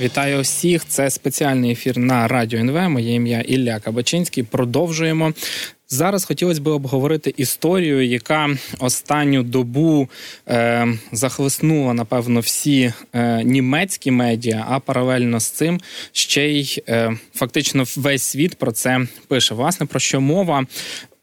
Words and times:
Вітаю 0.00 0.40
всіх! 0.40 0.86
Це 0.86 1.10
спеціальний 1.10 1.72
ефір 1.72 1.98
на 1.98 2.28
радіо 2.28 2.60
НВ. 2.60 2.90
Моє 2.90 3.14
ім'я 3.14 3.40
Ілля 3.40 3.80
Кабачинський. 3.80 4.42
Продовжуємо. 4.42 5.32
Зараз 5.88 6.24
хотілося 6.24 6.60
б 6.60 6.66
обговорити 6.66 7.34
історію, 7.36 8.06
яка 8.06 8.56
останню 8.78 9.42
добу 9.42 10.08
е, 10.48 10.88
захлеснула, 11.12 11.94
напевно, 11.94 12.40
всі 12.40 12.92
е, 13.12 13.44
німецькі 13.44 14.10
медіа, 14.10 14.66
а 14.68 14.78
паралельно 14.78 15.40
з 15.40 15.50
цим 15.50 15.80
ще 16.12 16.48
й 16.48 16.82
е, 16.88 17.16
фактично 17.34 17.84
весь 17.96 18.22
світ 18.22 18.54
про 18.54 18.72
це 18.72 19.06
пише. 19.28 19.54
Власне 19.54 19.86
про 19.86 20.00
що 20.00 20.20
мова 20.20 20.66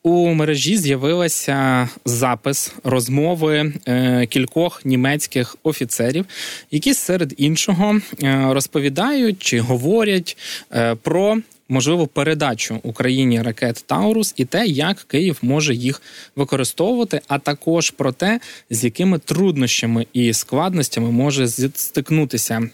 у 0.03 0.27
мережі 0.33 0.77
з'явилася 0.77 1.89
запис 2.05 2.73
розмови 2.83 3.73
е, 3.87 4.25
кількох 4.25 4.85
німецьких 4.85 5.55
офіцерів, 5.63 6.25
які 6.71 6.93
серед 6.93 7.33
іншого 7.37 8.01
е, 8.23 8.47
розповідають 8.49 9.39
чи 9.39 9.59
говорять 9.59 10.37
е, 10.71 10.95
про. 10.95 11.37
Можливо, 11.69 12.07
передачу 12.07 12.79
Україні 12.83 13.41
ракет 13.41 13.83
Таурус 13.87 14.33
і 14.37 14.45
те, 14.45 14.65
як 14.65 14.97
Київ 14.97 15.37
може 15.41 15.75
їх 15.75 16.01
використовувати, 16.35 17.21
а 17.27 17.39
також 17.39 17.91
про 17.91 18.11
те, 18.11 18.39
з 18.69 18.83
якими 18.83 19.19
труднощами 19.19 20.07
і 20.13 20.33
складностями 20.33 21.11
може 21.11 21.47
стикнутися 21.47 22.69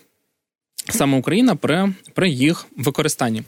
саме 0.90 1.18
Україна 1.18 1.56
при, 1.56 1.94
при 2.14 2.30
їх 2.30 2.66
використанні. 2.78 3.44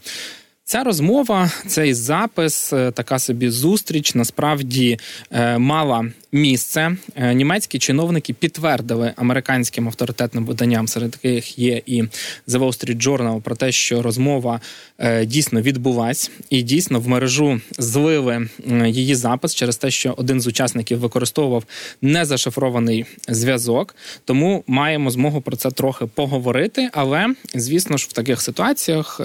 Ця 0.68 0.84
розмова, 0.84 1.52
цей 1.68 1.94
запис, 1.94 2.74
е, 2.74 2.92
така 2.92 3.20
собі 3.20 3.50
зустріч, 3.50 4.16
насправді 4.16 5.00
е, 5.32 5.58
мала 5.58 6.06
місце. 6.36 6.98
Е, 7.16 7.34
німецькі 7.34 7.80
чиновники 7.80 8.34
підтвердили 8.34 9.14
американським 9.16 9.88
авторитетним 9.88 10.46
виданням, 10.46 10.88
серед 10.88 11.20
яких 11.24 11.60
є 11.60 11.82
і 11.86 12.04
The 12.04 12.10
Wall 12.48 12.60
Street 12.60 13.08
Journal, 13.08 13.42
про 13.42 13.56
те, 13.56 13.72
що 13.72 14.02
розмова 14.02 14.62
дійсно 15.24 15.62
відбулась, 15.62 16.32
і 16.50 16.62
дійсно 16.62 17.00
в 17.00 17.08
мережу 17.08 17.62
злили 17.78 18.50
її 18.86 19.16
запис 19.16 19.56
через 19.56 19.78
те, 19.78 19.92
що 19.92 20.14
один 20.18 20.42
з 20.42 20.48
учасників 20.48 21.00
використовував 21.00 21.64
незашифрований 22.02 23.06
зв'язок. 23.30 23.96
Тому 24.26 24.64
маємо 24.68 25.12
змогу 25.12 25.42
про 25.42 25.56
це 25.56 25.72
трохи 25.72 26.06
поговорити. 26.06 26.90
Але 26.94 27.28
звісно 27.54 27.98
ж, 27.98 28.08
в 28.10 28.14
таких 28.14 28.42
ситуаціях 28.42 29.22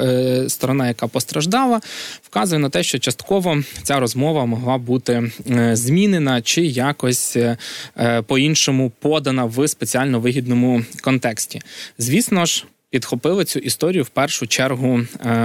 сторона, 0.48 0.88
яка 0.88 1.06
постраждала, 1.06 1.80
вказує 2.22 2.58
на 2.58 2.70
те, 2.70 2.82
що 2.82 2.98
частково 2.98 3.62
ця 3.82 4.00
розмова 4.00 4.46
могла 4.46 4.78
бути 4.78 5.30
е, 5.50 5.76
змінена 5.76 6.42
чи 6.42 6.62
якось 7.00 7.36
е, 7.36 7.56
е, 7.96 8.22
по-іншому 8.22 8.92
подана 9.00 9.44
в 9.44 9.68
спеціально 9.68 10.20
вигідному 10.20 10.84
контексті. 11.02 11.60
Звісно 11.98 12.46
ж. 12.46 12.64
Підхопили 12.92 13.44
цю 13.44 13.58
історію 13.58 14.04
в 14.04 14.08
першу 14.08 14.46
чергу 14.46 15.00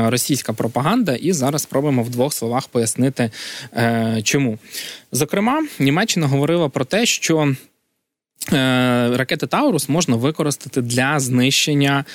російська 0.06 0.54
пропаганда, 0.54 1.16
і 1.16 1.32
зараз 1.34 1.62
спробуємо 1.62 2.04
в 2.04 2.10
двох 2.10 2.34
словах 2.34 2.68
пояснити, 2.68 3.32
чому. 4.24 4.58
Зокрема, 5.12 5.68
Німеччина 5.80 6.28
говорила 6.28 6.70
про 6.70 6.86
те, 6.86 7.06
що 7.06 7.56
ракети 9.18 9.48
Таурус 9.48 9.90
можна 9.90 10.16
використати 10.16 10.82
для 10.82 11.20
знищення 11.20 12.06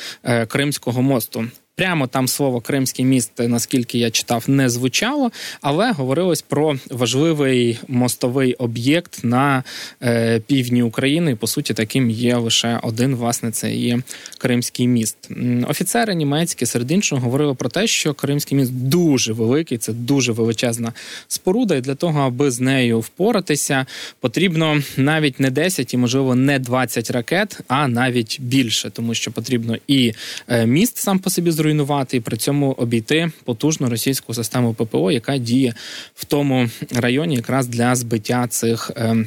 Кримського 0.48 1.02
мосту. 1.02 1.46
Прямо 1.76 2.06
там 2.06 2.28
слово 2.28 2.60
Кримський 2.60 3.04
міст, 3.04 3.32
наскільки 3.38 3.98
я 3.98 4.10
читав, 4.10 4.44
не 4.46 4.68
звучало, 4.68 5.30
але 5.60 5.92
говорилось 5.92 6.42
про 6.42 6.76
важливий 6.90 7.78
мостовий 7.88 8.54
об'єкт 8.54 9.24
на 9.24 9.64
е, 10.02 10.40
півдні 10.40 10.82
України. 10.82 11.30
І, 11.30 11.34
По 11.34 11.46
суті, 11.46 11.74
таким 11.74 12.10
є 12.10 12.36
лише 12.36 12.80
один, 12.82 13.14
власне, 13.14 13.50
це 13.50 13.74
є 13.74 14.02
Кримський 14.38 14.88
міст. 14.88 15.16
Офіцери 15.68 16.14
німецькі 16.14 16.66
серед 16.66 16.90
іншого 16.90 17.22
говорили 17.22 17.54
про 17.54 17.68
те, 17.68 17.86
що 17.86 18.14
Кримський 18.14 18.58
міст 18.58 18.72
дуже 18.72 19.32
великий, 19.32 19.78
це 19.78 19.92
дуже 19.92 20.32
величезна 20.32 20.92
споруда, 21.28 21.76
і 21.76 21.80
для 21.80 21.94
того, 21.94 22.20
аби 22.20 22.50
з 22.50 22.60
нею 22.60 23.00
впоратися, 23.00 23.86
потрібно 24.20 24.82
навіть 24.96 25.40
не 25.40 25.50
10 25.50 25.94
і, 25.94 25.96
можливо, 25.96 26.34
не 26.34 26.58
20 26.58 27.10
ракет, 27.10 27.60
а 27.68 27.88
навіть 27.88 28.40
більше, 28.40 28.90
тому 28.90 29.14
що 29.14 29.30
потрібно 29.30 29.76
і 29.86 30.12
е, 30.48 30.66
міст 30.66 30.96
сам 30.96 31.18
по 31.18 31.30
собі 31.30 31.50
зруйнувати, 31.60 32.16
і 32.16 32.20
при 32.20 32.36
цьому 32.36 32.72
обійти 32.72 33.30
потужну 33.44 33.88
російську 33.88 34.34
систему 34.34 34.74
ППО, 34.74 35.12
яка 35.12 35.38
діє 35.38 35.74
в 36.14 36.24
тому 36.24 36.70
районі, 36.90 37.34
якраз 37.34 37.66
для 37.66 37.94
збиття 37.94 38.46
цих. 38.46 38.90
Ем, 38.96 39.26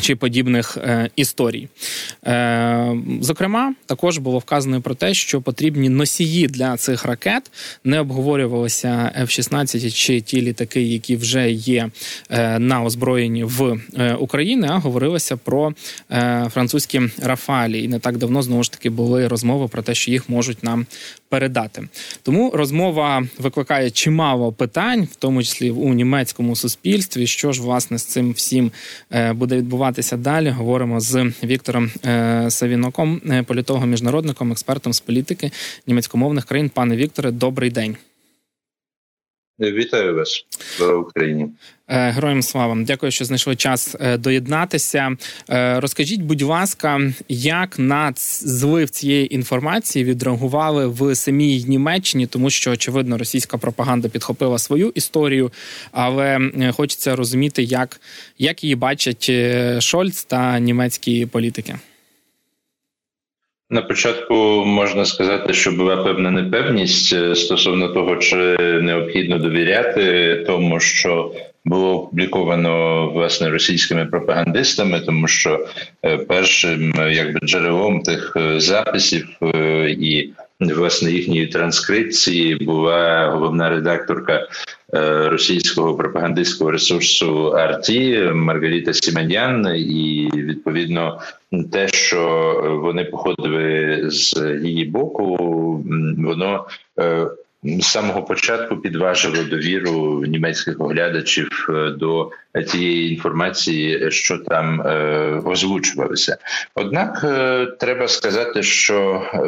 чи 0.00 0.16
подібних 0.16 0.76
е, 0.76 1.10
історій, 1.16 1.68
Е, 2.26 2.96
зокрема, 3.20 3.74
також 3.86 4.18
було 4.18 4.38
вказано 4.38 4.80
про 4.80 4.94
те, 4.94 5.14
що 5.14 5.40
потрібні 5.40 5.88
носії 5.88 6.46
для 6.46 6.76
цих 6.76 7.04
ракет 7.04 7.50
не 7.84 8.00
обговорювалися 8.00 9.12
F-16 9.20 9.90
чи 9.94 10.20
ті 10.20 10.42
літаки, 10.42 10.82
які 10.82 11.16
вже 11.16 11.50
є 11.50 11.90
е, 12.30 12.58
на 12.58 12.82
озброєнні 12.82 13.44
в 13.44 13.80
е, 13.96 14.14
Україні, 14.14 14.66
а 14.70 14.78
говорилося 14.78 15.36
про 15.36 15.74
е, 16.10 16.50
французькі 16.54 17.00
Рафалі. 17.22 17.84
І 17.84 17.88
не 17.88 17.98
так 17.98 18.16
давно 18.16 18.42
знову 18.42 18.62
ж 18.62 18.72
таки 18.72 18.90
були 18.90 19.28
розмови 19.28 19.68
про 19.68 19.82
те, 19.82 19.94
що 19.94 20.10
їх 20.10 20.28
можуть 20.28 20.62
нам 20.62 20.86
передати. 21.34 21.88
Тому 22.22 22.50
розмова 22.54 23.22
викликає 23.38 23.90
чимало 23.90 24.52
питань, 24.52 25.02
в 25.12 25.16
тому 25.16 25.42
числі 25.42 25.70
у 25.70 25.94
німецькому 25.94 26.56
суспільстві, 26.56 27.26
що 27.26 27.52
ж 27.52 27.62
власне 27.62 27.98
з 27.98 28.04
цим 28.04 28.32
всім 28.32 28.72
е, 29.10 29.32
буде 29.32 29.56
відбуватися 29.56 30.16
далі. 30.16 30.50
Говоримо 30.50 31.00
з 31.00 31.32
Віктором 31.44 31.90
е, 32.04 32.46
Савіноком, 32.50 33.20
е, 33.30 33.42
політологом, 33.42 33.90
міжнародником, 33.90 34.52
експертом 34.52 34.92
з 34.92 35.00
політики 35.00 35.50
німецькомовних 35.86 36.44
країн. 36.44 36.70
Пане 36.74 36.96
Вікторе, 36.96 37.30
добрий 37.30 37.70
день. 37.70 37.96
Вітаю 39.60 40.14
вас 40.14 40.46
в 40.80 40.94
Україні. 40.94 41.48
Е, 41.88 42.10
героям 42.10 42.42
слава. 42.42 42.76
Дякую, 42.86 43.12
що 43.12 43.24
знайшли 43.24 43.56
час 43.56 43.96
е, 44.00 44.16
доєднатися. 44.18 45.16
Е, 45.50 45.80
розкажіть, 45.80 46.20
будь 46.20 46.42
ласка, 46.42 47.00
як 47.28 47.78
на 47.78 48.12
злив 48.16 48.90
цієї 48.90 49.34
інформації 49.34 50.04
відреагували 50.04 50.86
в 50.86 51.14
самій 51.14 51.64
Німеччині, 51.64 52.26
тому 52.26 52.50
що 52.50 52.70
очевидно 52.70 53.18
російська 53.18 53.58
пропаганда 53.58 54.08
підхопила 54.08 54.58
свою 54.58 54.92
історію, 54.94 55.52
але 55.92 56.50
хочеться 56.76 57.16
розуміти, 57.16 57.62
як, 57.62 58.00
як 58.38 58.64
її 58.64 58.76
бачать 58.76 59.30
Шольц 59.82 60.24
та 60.24 60.58
німецькі 60.58 61.26
політики. 61.26 61.74
На 63.74 63.82
початку 63.82 64.34
можна 64.66 65.04
сказати, 65.04 65.52
що 65.52 65.72
була 65.72 65.96
певна 65.96 66.30
непевність 66.30 67.12
е, 67.12 67.34
стосовно 67.34 67.88
того, 67.88 68.16
чи 68.16 68.36
необхідно 68.80 69.38
довіряти 69.38 70.36
тому, 70.46 70.80
що 70.80 71.32
було 71.64 71.94
опубліковано 71.94 73.06
власне 73.10 73.50
російськими 73.50 74.06
пропагандистами, 74.06 75.00
тому 75.00 75.28
що 75.28 75.66
е, 76.04 76.18
першим 76.18 76.94
якби 77.10 77.40
джерелом 77.46 78.00
тих 78.00 78.36
е, 78.36 78.60
записів 78.60 79.28
і 79.98 80.30
власне 80.72 81.12
їхньої 81.12 81.46
транскрипції 81.46 82.56
була 82.56 83.30
головна 83.30 83.70
редакторка 83.70 84.48
Е, 84.94 85.28
російського 85.28 85.94
пропагандистського 85.94 86.70
ресурсу 86.70 87.48
Арті 87.48 88.30
Маргарита 88.34 88.92
Сіменян, 88.92 89.76
і 89.76 90.30
відповідно 90.34 91.20
те, 91.72 91.88
що 91.88 92.80
вони 92.82 93.04
походили 93.04 94.02
з 94.10 94.34
її 94.62 94.84
боку, 94.84 95.36
воно 96.18 96.66
е, 96.98 97.26
з 97.64 97.86
самого 97.86 98.22
початку 98.22 98.76
підважило 98.76 99.44
довіру 99.44 100.24
німецьких 100.26 100.80
оглядачів 100.80 101.66
е, 101.70 101.90
до 101.90 102.30
тієї 102.62 103.12
інформації, 103.14 104.10
що 104.10 104.38
там 104.38 104.80
е, 104.80 105.42
озвучувалося. 105.44 106.36
Однак 106.74 107.20
е, 107.24 107.66
треба 107.66 108.08
сказати, 108.08 108.62
що 108.62 109.22
е, 109.34 109.38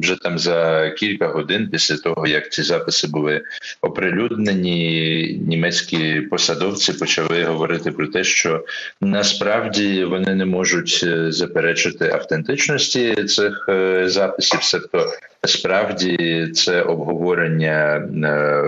вже 0.00 0.16
там 0.22 0.38
за 0.38 0.90
кілька 0.90 1.28
годин 1.28 1.68
після 1.72 1.96
того, 1.96 2.26
як 2.26 2.52
ці 2.52 2.62
записи 2.62 3.06
були 3.06 3.42
оприлюднені, 3.80 5.40
німецькі 5.48 6.20
посадовці 6.20 6.92
почали 6.92 7.44
говорити 7.44 7.90
про 7.90 8.06
те, 8.06 8.24
що 8.24 8.64
насправді 9.00 10.04
вони 10.04 10.34
не 10.34 10.44
можуть 10.44 11.06
заперечити 11.28 12.10
автентичності 12.10 13.14
цих 13.24 13.68
записів, 14.04 14.62
себто 14.62 15.06
справді 15.46 16.48
це 16.54 16.82
обговорення 16.82 17.96
е, 18.24 18.64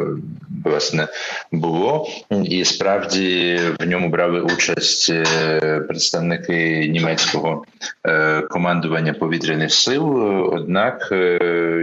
власне 0.64 1.08
було, 1.52 2.08
і 2.44 2.64
справді 2.64 3.58
в 3.80 3.86
ньому 3.86 4.08
брали 4.08 4.40
участь 4.40 5.10
е, 5.10 5.80
представники 5.80 6.88
німецького 6.88 7.64
е, 8.06 8.40
командування 8.40 9.12
повітряних 9.12 9.72
сил. 9.72 10.16
Однак, 10.54 11.08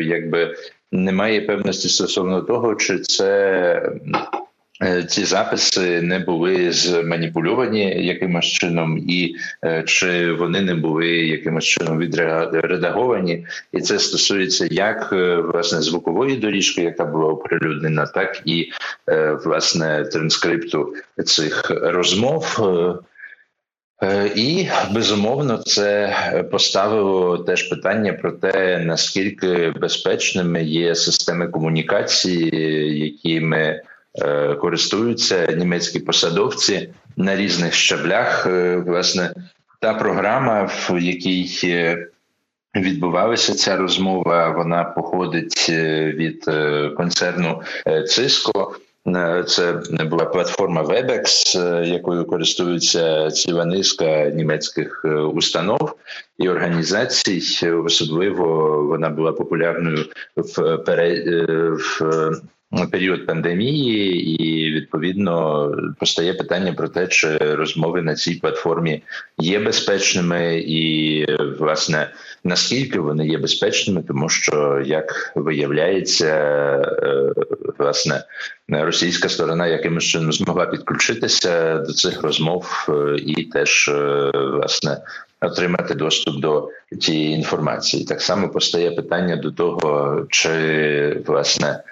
якби 0.01 0.55
немає 0.91 1.41
певності 1.41 1.89
стосовно 1.89 2.41
того, 2.41 2.75
чи 2.75 2.99
це 2.99 3.91
ці 5.07 5.25
записи 5.25 6.01
не 6.01 6.19
були 6.19 6.71
зманіпульовані 6.71 8.05
якимось 8.05 8.45
чином, 8.45 8.97
і 8.97 9.35
е, 9.63 9.83
чи 9.83 10.33
вони 10.33 10.61
не 10.61 10.75
були 10.75 11.07
якимось 11.07 11.65
чином 11.65 11.99
відредаговані, 11.99 13.47
і 13.71 13.81
це 13.81 13.99
стосується 13.99 14.67
як 14.71 15.09
е, 15.13 15.35
власне 15.35 15.81
звукової 15.81 16.35
доріжки, 16.35 16.81
яка 16.81 17.05
була 17.05 17.25
оприлюднена, 17.25 18.05
так 18.05 18.41
і 18.45 18.71
власне 19.45 20.03
транскрипту 20.03 20.93
цих 21.25 21.71
розмов. 21.71 22.59
І 24.35 24.67
безумовно 24.91 25.57
це 25.57 26.13
поставило 26.51 27.37
теж 27.37 27.63
питання 27.63 28.13
про 28.13 28.31
те, 28.31 28.79
наскільки 28.79 29.73
безпечними 29.81 30.63
є 30.63 30.95
системи 30.95 31.47
комунікації, 31.47 32.49
які 32.99 33.41
ми 33.41 33.57
Е, 33.57 33.94
користуються 34.61 35.47
німецькі 35.51 35.99
посадовці 35.99 36.89
на 37.17 37.35
різних 37.35 37.73
щаблях. 37.73 38.47
Е, 38.47 38.75
власне, 38.75 39.33
та 39.79 39.93
програма, 39.93 40.63
в 40.63 40.99
якій 40.99 41.49
е, 41.63 42.07
відбувалася 42.75 43.53
ця 43.53 43.77
розмова, 43.77 44.49
вона 44.49 44.83
походить 44.83 45.69
від 45.69 46.45
концерну 46.97 47.61
Cisco. 47.85 48.67
Це 49.47 49.81
була 49.89 50.25
платформа 50.25 50.83
Webex, 50.83 51.57
якою 51.83 52.25
користуються 52.25 53.31
ціла 53.31 53.65
низка 53.65 54.29
німецьких 54.29 55.05
установ 55.33 55.95
і 56.37 56.49
організацій. 56.49 57.69
Особливо 57.85 58.81
вона 58.83 59.09
була 59.09 59.31
популярною 59.31 60.05
в 60.35 60.77
в 61.99 62.41
період 62.91 63.25
пандемії, 63.25 64.31
і 64.43 64.71
відповідно 64.71 65.71
постає 65.99 66.33
питання 66.33 66.73
про 66.73 66.87
те, 66.87 67.07
чи 67.07 67.37
розмови 67.37 68.01
на 68.01 68.15
цій 68.15 68.35
платформі 68.35 69.03
є 69.37 69.59
безпечними, 69.59 70.63
і 70.67 71.25
власне 71.59 72.09
наскільки 72.43 72.99
вони 72.99 73.27
є 73.27 73.37
безпечними, 73.37 74.03
тому 74.07 74.29
що 74.29 74.83
як 74.85 75.31
виявляється, 75.35 76.35
е, 77.03 77.33
власне 77.79 78.23
російська 78.69 79.29
сторона 79.29 79.67
якимось 79.67 80.03
чином 80.03 80.33
змогла 80.33 80.65
підключитися 80.65 81.77
до 81.77 81.93
цих 81.93 82.23
розмов 82.23 82.87
е, 82.89 83.15
і 83.17 83.43
теж 83.43 83.87
е, 83.87 84.31
власне. 84.33 84.97
Отримати 85.41 85.93
доступ 85.93 86.39
до 86.39 86.69
цієї 86.99 87.33
інформації 87.35 88.05
так 88.05 88.21
само 88.21 88.49
постає 88.49 88.91
питання 88.91 89.35
до 89.35 89.51
того, 89.51 90.21
чи 90.29 91.23
власне 91.25 91.83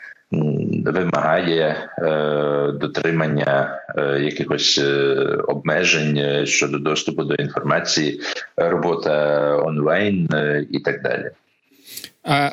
вимагає 0.85 1.89
е, 1.97 2.71
дотримання 2.71 3.79
е, 3.97 4.19
якихось 4.19 4.77
е, 4.83 5.15
обмежень 5.47 6.45
щодо 6.45 6.77
доступу 6.77 7.23
до 7.23 7.35
інформації, 7.35 8.21
робота 8.57 9.55
онлайн 9.57 10.29
і 10.71 10.79
так 10.79 11.01
далі. 11.01 11.29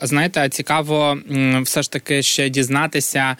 Знаєте, 0.02 0.48
цікаво 0.48 1.18
все 1.62 1.82
ж 1.82 1.92
таки 1.92 2.22
ще 2.22 2.48
дізнатися. 2.48 3.36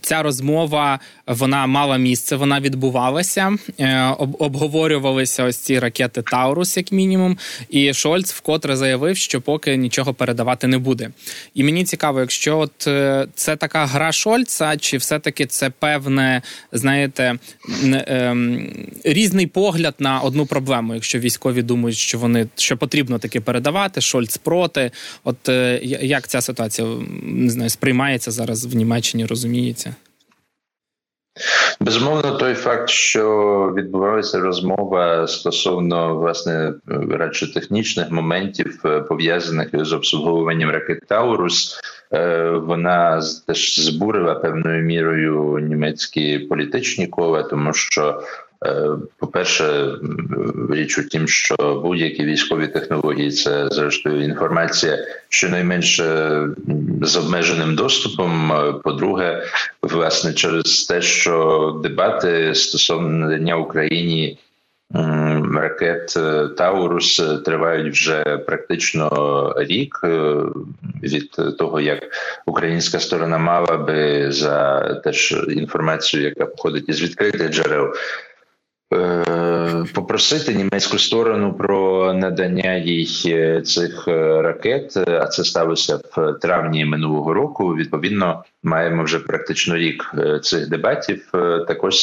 Ця 0.00 0.22
розмова 0.22 0.98
вона 1.30 1.66
мала 1.66 1.96
місце, 1.96 2.36
вона 2.36 2.60
відбувалася. 2.60 3.56
Е, 3.80 4.14
обговорювалися 4.38 5.44
ось 5.44 5.56
ці 5.56 5.78
ракети 5.78 6.22
Таурус, 6.22 6.76
як 6.76 6.92
мінімум. 6.92 7.38
І 7.68 7.94
Шольц 7.94 8.32
вкотре 8.32 8.76
заявив, 8.76 9.16
що 9.16 9.40
поки 9.40 9.76
нічого 9.76 10.14
передавати 10.14 10.66
не 10.66 10.78
буде. 10.78 11.10
І 11.54 11.64
мені 11.64 11.84
цікаво, 11.84 12.20
якщо 12.20 12.58
от 12.58 12.86
е, 12.86 13.26
це 13.34 13.56
така 13.56 13.86
гра 13.86 14.12
Шольца, 14.12 14.76
чи 14.76 14.96
все-таки 14.96 15.46
це 15.46 15.70
певне, 15.70 16.42
знаєте, 16.72 17.38
ем, 18.06 18.68
різний 19.04 19.46
погляд 19.46 19.94
на 19.98 20.20
одну 20.20 20.46
проблему, 20.46 20.94
якщо 20.94 21.18
військові 21.18 21.62
думають, 21.62 21.96
що 21.96 22.18
вони 22.18 22.46
що 22.56 22.76
потрібно 22.76 23.18
таки 23.18 23.40
передавати, 23.40 24.00
Шольц 24.00 24.36
проти. 24.36 24.90
От 25.24 25.48
е, 25.48 25.80
як 26.02 26.28
ця 26.28 26.40
ситуація 26.40 26.88
не 27.22 27.50
знаю, 27.50 27.70
сприймається 27.70 28.30
зараз 28.30 28.66
в 28.66 28.74
Німеччині, 28.74 29.26
розуміється? 29.26 29.94
Безумовно, 31.80 32.36
той 32.36 32.54
факт, 32.54 32.88
що 32.88 33.72
відбувалася 33.76 34.40
розмова 34.40 35.26
стосовно 35.26 36.16
власне 36.16 36.74
радше 37.10 37.54
технічних 37.54 38.10
моментів, 38.10 38.80
е, 38.84 39.00
пов'язаних 39.00 39.68
з 39.72 39.92
обслуговуванням 39.92 40.70
ракет 40.70 41.02
Таурус, 41.06 41.80
е, 42.12 42.50
вона 42.50 43.22
теж 43.46 43.80
збурила 43.80 44.34
певною 44.34 44.82
мірою 44.82 45.58
німецькі 45.58 46.38
політичні 46.38 47.06
кола, 47.06 47.42
тому 47.42 47.72
що 47.72 48.22
Е, 48.66 48.88
по-перше, 49.18 49.94
річ 50.70 50.98
у 50.98 51.02
тім, 51.02 51.28
що 51.28 51.80
будь-які 51.84 52.24
військові 52.24 52.66
технології 52.66 53.30
це 53.30 53.68
зрештою 53.68 54.24
інформація, 54.24 54.98
щонайменше 55.28 56.38
з 57.02 57.16
обмеженим 57.16 57.74
доступом. 57.74 58.52
По-друге, 58.84 59.42
власне, 59.82 60.32
через 60.32 60.84
те, 60.84 61.02
що 61.02 61.80
дебати 61.82 62.54
стосовно 62.54 63.08
надання 63.08 63.56
Україні. 63.56 64.38
Ракет 65.54 66.14
е, 66.16 66.48
Таурус 66.48 67.22
тривають 67.44 67.92
вже 67.92 68.22
практично 68.46 69.54
рік 69.56 70.00
е, 70.04 70.34
від 71.02 71.30
того, 71.58 71.80
як 71.80 72.02
українська 72.46 73.00
сторона 73.00 73.38
мала 73.38 73.76
би 73.76 74.32
за 74.32 74.80
теж 74.94 75.44
інформацію, 75.48 76.22
яка 76.22 76.46
походить 76.46 76.88
із 76.88 77.02
відкритих 77.02 77.50
джерел, 77.50 77.92
Е, 77.92 78.29
попросити 79.94 80.54
німецьку 80.54 80.98
сторону 80.98 81.54
про 81.54 82.12
надання 82.14 82.74
їй 82.74 83.22
е, 83.26 83.62
цих 83.62 84.08
е, 84.08 84.42
ракет, 84.42 84.96
а 84.96 85.26
це 85.26 85.44
сталося 85.44 85.96
в 86.16 86.32
травні 86.32 86.84
минулого 86.84 87.34
року. 87.34 87.74
Відповідно, 87.74 88.44
маємо 88.62 89.04
вже 89.04 89.18
практично 89.18 89.76
рік 89.76 90.14
цих 90.42 90.68
дебатів. 90.68 91.30
Також 91.68 91.94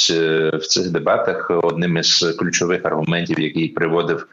в 0.54 0.68
цих 0.68 0.92
дебатах 0.92 1.52
одним 1.64 1.98
із 1.98 2.36
ключових 2.40 2.86
аргументів, 2.86 3.40
який 3.40 3.68
приводив 3.68 4.28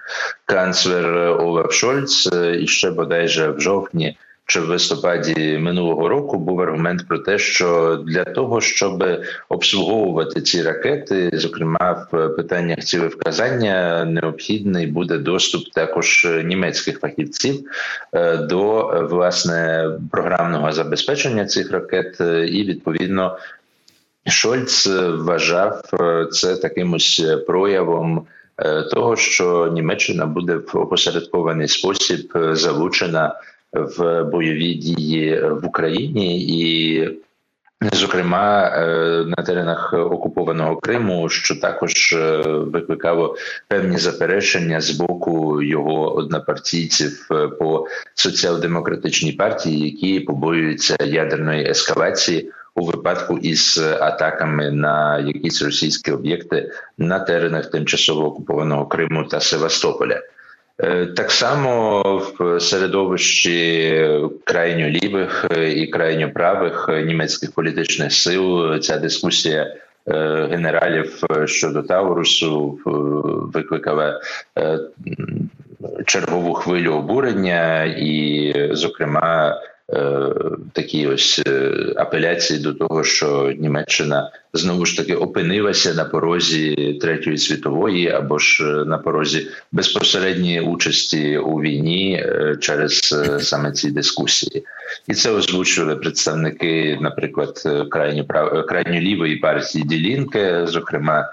канцлер 0.45 1.17
Олаф 1.41 1.73
Шольц, 1.73 2.29
і 2.61 2.67
ще 2.67 2.91
бодайже 2.91 3.51
в 3.51 3.61
жовтні 3.61 4.17
чи 4.47 4.61
в 4.61 4.69
листопаді 4.69 5.59
минулого 5.59 6.09
року 6.09 6.39
був 6.39 6.61
аргумент 6.61 7.09
про 7.09 7.19
те, 7.19 7.39
що 7.39 7.97
для 8.07 8.25
того, 8.25 8.61
щоб 8.61 9.05
обслуговувати 9.49 10.41
ці 10.41 10.63
ракети, 10.63 11.31
зокрема 11.33 12.07
в 12.13 12.29
питаннях 12.29 12.79
цілевказання, 12.79 14.05
необхідний 14.05 14.87
буде 14.87 15.19
доступ 15.19 15.69
також 15.69 16.29
німецьких 16.45 17.01
фахівців 17.01 17.65
е, 18.13 18.37
до 18.37 18.89
власне 19.11 19.91
програмного 20.11 20.73
забезпечення 20.73 21.47
цих 21.47 21.73
ракет, 21.73 22.21
е, 22.21 22.47
і 22.47 22.65
відповідно 22.65 23.39
Шольц 24.27 24.87
вважав 25.11 25.83
е, 26.01 26.27
це 26.33 26.57
таким 26.57 26.93
ось 26.93 27.23
проявом. 27.47 28.27
Того, 28.91 29.17
що 29.17 29.71
Німеччина 29.73 30.27
буде 30.27 30.55
в 30.55 30.77
опосередкований 30.79 31.69
спосіб 31.69 32.33
залучена 32.53 33.35
в 33.75 34.25
бойові 34.25 34.75
дії 34.75 35.41
в 35.41 35.67
Україні 35.67 36.41
і. 36.41 37.25
Зокрема, 37.93 38.69
е, 38.69 38.89
на 39.27 39.45
теренах 39.45 39.93
окупованого 39.93 40.77
Криму, 40.77 41.29
що 41.29 41.57
також 41.57 42.13
е, 42.13 42.37
викликало 42.47 43.37
певні 43.69 43.99
заперечення 43.99 44.81
з 44.81 44.91
боку 44.91 45.63
його 45.63 46.15
однопартійців 46.15 47.29
е, 47.31 47.49
по 47.49 47.87
соціал-демократичній 48.15 49.33
партії, 49.33 49.85
які 49.85 50.21
побоюються 50.21 50.97
ядерної 51.05 51.71
ескалації 51.71 52.51
у 52.75 52.85
випадку 52.85 53.39
із 53.39 53.79
атаками 54.01 54.71
на 54.71 55.19
якісь 55.19 55.63
російські 55.63 56.13
об'єкти 56.13 56.71
на 56.99 57.19
теренах 57.19 57.71
тимчасово 57.71 58.27
окупованого 58.27 58.87
Криму 58.87 59.25
та 59.25 59.41
Севастополя. 59.41 60.21
Е, 60.83 61.07
так 61.07 61.31
само 61.31 62.03
в 62.39 62.61
середовищі 62.61 64.09
крайньо 64.45 64.89
лівих 64.89 65.47
е, 65.51 65.73
і 65.73 65.87
крайньо 65.87 66.33
правих 66.33 66.89
німецьких 67.07 67.53
політичних 67.53 68.13
сил. 68.13 68.79
Ця 68.79 68.99
дискусія 68.99 69.77
е, 70.09 70.49
генералів 70.51 71.23
щодо 71.45 71.83
Таурусу 71.83 72.79
викликала 73.55 74.21
чергову 76.07 76.55
хвилю 76.55 76.93
обурення, 76.93 77.85
і, 77.85 78.53
зокрема, 78.73 79.61
Е, 79.65 79.74
такі 80.73 81.07
ось 81.07 81.43
е, 81.47 81.73
апеляції 81.97 82.61
до 82.61 82.73
того, 82.73 83.05
що 83.05 83.53
Німеччина 83.59 84.31
знову 84.53 84.87
ж 84.87 84.97
таки 84.97 85.15
опинилася 85.15 85.95
на 85.95 86.05
порозі 86.05 86.99
третьої 87.01 87.39
світової 87.39 88.11
або 88.11 88.39
ж 88.39 88.65
е, 88.65 88.85
на 88.85 88.99
порозі 88.99 89.49
безпосередньої 89.73 90.61
участі 90.61 91.39
у 91.39 91.61
війні 91.61 92.27
через 92.61 93.15
саме 93.41 93.73
ці 93.73 93.91
дискусії, 93.91 94.65
і 95.09 95.15
це 95.15 95.31
озвучували 95.31 95.97
представники, 95.97 96.99
наприклад, 97.01 97.63
крайньо 97.91 98.25
прав 98.25 98.67
крайньо 98.67 99.01
лівої 99.01 99.37
партії 99.37 99.85
Ділінки, 99.85 100.67
зокрема 100.67 101.29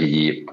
її. 0.00 0.46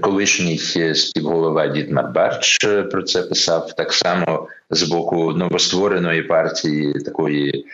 Колишній 0.00 0.58
співголова 0.94 1.66
Дітмар 1.66 2.12
Барч 2.12 2.58
про 2.90 3.02
це 3.02 3.22
писав 3.22 3.72
так 3.72 3.92
само 3.92 4.48
з 4.70 4.82
боку 4.82 5.32
новоствореної 5.32 6.22
партії, 6.22 6.92
такої, 6.92 7.64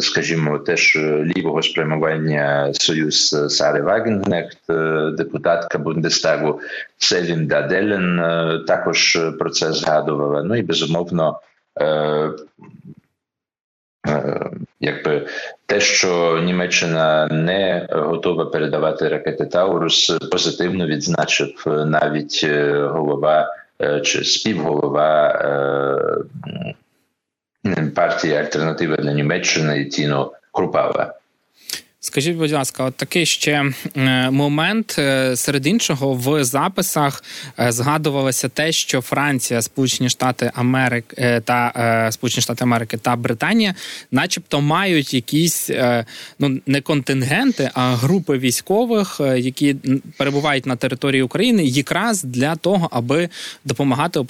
скажімо, 0.00 0.58
теж 0.58 0.96
лівого 1.36 1.62
спрямування 1.62 2.70
Союз 2.74 3.36
Сари 3.48 3.82
Вагенкнехт, 3.82 4.58
депутатка 5.16 5.78
Бундестагу 5.78 6.60
Селін 6.98 7.46
Даделен, 7.46 8.20
також 8.66 9.18
про 9.38 9.50
це 9.50 9.72
згадувала. 9.72 10.42
Ну 10.42 10.56
і 10.56 10.62
безумовно 10.62 11.40
Е, 14.06 14.50
якби 14.82 15.26
те, 15.66 15.80
що 15.80 16.40
Німеччина 16.44 17.26
не 17.26 17.88
готова 17.90 18.46
передавати 18.46 19.08
ракети 19.08 19.46
Таурус, 19.46 20.18
позитивно 20.30 20.86
відзначив 20.86 21.64
навіть 21.66 22.40
е, 22.44 22.72
голова 22.82 23.54
е, 23.82 24.00
чи 24.00 24.24
співголова 24.24 25.42
партії 27.94 28.36
Альтернатива 28.36 28.96
для 28.96 29.12
Німеччини 29.12 29.84
Тіно 29.84 30.32
Крупава. 30.52 31.14
Скажіть, 32.04 32.36
будь 32.36 32.52
ласка, 32.52 32.84
от 32.84 32.94
такий 32.96 33.26
ще 33.26 33.72
е, 33.96 34.30
момент 34.30 34.96
е, 34.98 35.36
серед 35.36 35.66
іншого 35.66 36.14
в 36.14 36.44
записах 36.44 37.24
е, 37.58 37.72
згадувалося 37.72 38.48
те, 38.48 38.72
що 38.72 39.00
Франція, 39.00 39.62
Сполучені 39.62 40.08
Штати 40.08 40.50
Америки 40.54 41.42
та 41.44 42.08
Сполучені 42.12 42.42
Штати 42.42 42.64
Америки 42.64 42.96
та 42.96 43.16
Британія, 43.16 43.74
начебто, 44.10 44.60
мають 44.60 45.14
якісь 45.14 45.70
ну 46.38 46.60
не 46.66 46.80
контингенти, 46.80 47.70
а 47.74 47.94
групи 47.94 48.38
військових, 48.38 49.20
які 49.36 49.76
перебувають 50.16 50.66
на 50.66 50.76
території 50.76 51.22
України, 51.22 51.64
якраз 51.64 52.22
для 52.22 52.56
того, 52.56 52.88
аби 52.92 53.28
допомагати 53.64 54.20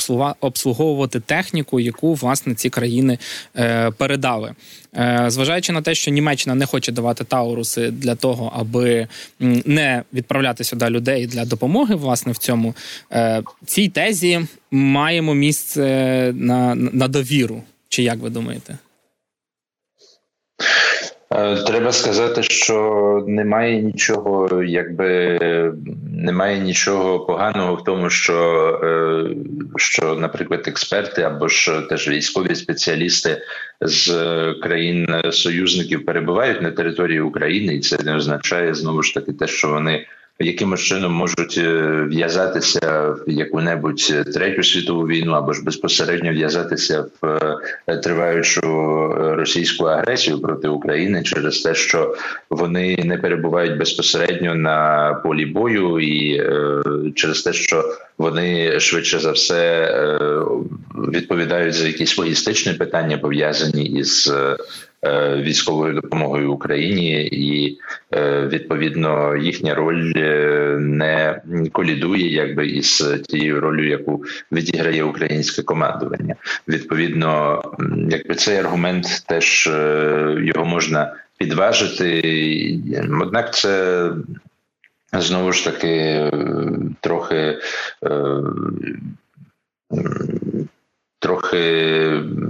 обслуговувати 0.41 1.21
техніку, 1.21 1.81
яку 1.81 2.15
власне 2.15 2.55
ці 2.55 2.71
країни 2.71 3.19
передали. 3.97 4.55
Е, 4.97 5.25
зважаючи 5.29 5.73
на 5.73 5.83
те, 5.83 5.95
що 5.95 6.11
Німеччина 6.11 6.55
не 6.55 6.67
хоче 6.67 6.93
давати 6.93 7.25
тауруси 7.25 7.91
для 7.91 8.15
того, 8.15 8.53
аби 8.57 9.09
не 9.41 10.03
відправляти 10.15 10.65
сюди 10.65 10.91
людей 10.91 11.27
для 11.27 11.45
допомоги, 11.45 11.95
власне, 11.95 12.33
в 12.33 12.39
цьому 12.39 12.75
е, 13.13 13.43
цій 13.67 13.89
тезі 13.89 14.47
маємо 14.71 15.35
місце 15.35 16.33
на, 16.37 16.75
на 16.75 17.09
довіру. 17.09 17.63
Чи 17.89 18.03
як 18.03 18.19
ви 18.19 18.31
думаєте? 18.31 18.79
Е, 21.37 21.57
треба 21.57 21.93
сказати, 21.93 22.43
що 22.43 23.25
немає 23.29 23.83
нічого, 23.83 24.63
якби 24.63 25.39
немає 26.13 26.59
нічого 26.59 27.21
поганого 27.21 27.75
в 27.75 27.85
тому, 27.85 28.11
що, 28.11 28.35
е, 28.83 29.35
що, 29.77 30.15
наприклад, 30.15 30.65
експерти 30.67 31.23
або 31.23 31.49
ж 31.49 31.83
теж 31.89 32.09
військові 32.09 32.55
спеціалісти 32.55 33.43
з 33.81 34.13
країн 34.63 35.09
союзників 35.31 36.05
перебувають 36.05 36.63
на 36.63 36.71
території 36.71 37.21
України, 37.21 37.75
і 37.75 37.81
це 37.81 37.99
не 38.05 38.17
означає 38.17 38.75
знову 38.75 39.03
ж 39.03 39.15
таки 39.15 39.33
те, 39.33 39.47
що 39.47 39.69
вони 39.69 40.07
якимось 40.43 40.81
чином 40.81 41.13
можуть 41.13 41.59
е, 41.59 42.03
в'язатися 42.11 43.09
в 43.27 43.31
яку-небудь 43.31 44.25
третю 44.35 44.63
світову 44.63 45.07
війну 45.07 45.33
або 45.33 45.53
ж 45.53 45.65
безпосередньо 45.65 46.33
в'язатися 46.33 47.05
в 47.23 47.27
е, 47.87 47.97
триваючу 47.97 48.61
російську 49.19 49.85
агресію 49.85 50.41
проти 50.41 50.69
України 50.69 51.23
через 51.23 51.61
те, 51.61 51.75
що 51.75 52.17
вони 52.51 52.97
не 53.05 53.19
перебувають 53.19 53.79
безпосередньо 53.79 54.55
на 54.55 55.15
полі 55.25 55.47
бою, 55.47 56.01
і 56.01 56.37
е, 56.37 56.83
через 57.15 57.43
те, 57.43 57.53
що 57.53 57.85
вони 58.19 58.81
швидше 58.81 59.19
за 59.19 59.33
все 59.33 59.89
відповідають 60.95 61.75
за 61.75 61.87
якісь 61.87 62.19
логістичні 62.19 62.73
питання 62.73 63.19
пов'язані 63.19 63.85
із 63.85 64.33
Е, 64.33 64.57
військовою 65.37 65.95
допомогою 65.95 66.53
Україні, 66.53 67.27
і 67.27 67.79
е, 68.15 68.47
відповідно 68.47 69.37
їхня 69.37 69.75
роль 69.75 70.13
е, 70.17 70.77
не 70.81 71.43
колідує, 71.73 72.33
якби 72.33 72.67
із 72.67 73.15
тією 73.29 73.61
ролью, 73.61 73.89
яку 73.89 74.25
відіграє 74.53 75.05
українське 75.05 75.63
командування. 75.63 76.35
Відповідно, 76.69 77.63
якби 78.11 78.35
цей 78.35 78.57
аргумент 78.59 79.07
теж 79.27 79.67
його 80.39 80.65
можна 80.65 81.15
підважити, 81.39 82.81
однак 83.21 83.55
це. 83.55 84.11
Знову 85.19 85.53
ж 85.53 85.65
таки, 85.65 86.23
трохи 87.01 87.59
трохи 91.23 91.65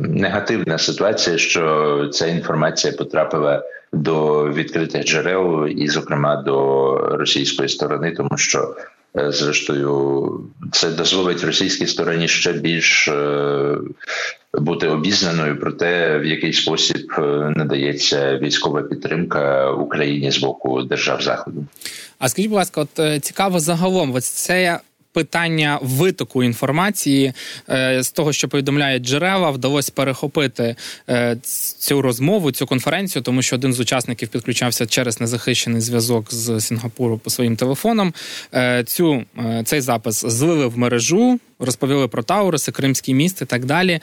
негативна 0.09 0.79
ситуація, 0.79 1.38
що 1.38 2.09
ця 2.12 2.26
інформація 2.26 2.93
потрапила 2.93 3.64
до 3.93 4.49
відкритих 4.49 5.05
джерел, 5.05 5.67
і, 5.67 5.88
зокрема, 5.88 6.37
до 6.37 6.97
російської 6.99 7.69
сторони, 7.69 8.11
тому 8.11 8.38
що. 8.38 8.75
Е, 9.19 9.33
зрештою, 9.33 10.41
це 10.73 10.91
дозволить 10.91 11.45
російській 11.45 11.87
стороні 11.87 12.29
ще 12.29 12.52
більш 12.52 13.09
е, 13.09 13.76
бути 14.55 14.88
обізнаною 14.88 15.61
про 15.61 15.73
те, 15.73 16.19
в 16.19 16.25
який 16.25 16.52
спосіб 16.52 17.12
е, 17.19 17.23
надається 17.57 18.38
військова 18.38 18.83
підтримка 18.83 19.71
Україні 19.71 20.31
з 20.31 20.38
боку 20.38 20.83
держав 20.83 21.23
заходу. 21.23 21.64
А 22.19 22.29
скажіть, 22.29 22.50
будь 22.50 22.57
ласка, 22.57 22.81
от 22.81 23.23
цікаво 23.25 23.61
загалом, 23.61 24.14
ось 24.14 24.29
це 24.29 24.81
питання 25.12 25.78
витоку 25.83 26.45
інформації 26.45 27.33
е, 27.71 28.02
з 28.02 28.11
того, 28.11 28.33
що 28.33 28.49
повідомляють 28.49 29.02
джерела, 29.02 29.50
вдалося 29.50 29.92
перехопити 29.95 30.76
е, 31.09 31.37
цю 31.78 32.02
розмову, 32.02 32.52
цю 32.52 32.66
конференцію, 32.66 33.23
тому 33.23 33.42
що 33.42 33.57
один 33.57 33.73
з 33.73 33.81
учасників 33.81 34.28
підключався 34.28 34.87
через 34.87 35.21
незахищений 35.21 35.81
зв'язок 35.81 36.35
з 36.35 36.61
Сінгапуру 36.61 37.19
по 37.19 37.31
своїм 37.31 37.57
телефонам. 37.57 38.14
Е, 38.54 38.85
цю 38.85 39.25
цей 39.64 39.81
запис 39.81 40.25
злили 40.26 40.66
в 40.66 40.78
мережу 40.78 41.38
розповіли 41.62 42.09
про 42.09 42.23
Тауруси, 42.23 42.73
Кримський 42.73 43.14
міст 43.14 43.42
і 43.42 43.45
так 43.45 43.64
далі. 43.64 44.00